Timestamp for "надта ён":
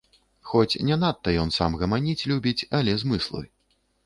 1.03-1.53